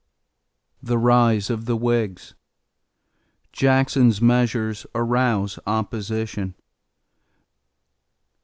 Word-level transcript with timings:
THE 0.81 0.97
RISE 0.97 1.51
OF 1.51 1.65
THE 1.65 1.77
WHIGS 1.77 2.33
=Jackson's 3.51 4.19
Measures 4.19 4.87
Arouse 4.95 5.59
Opposition. 5.67 6.55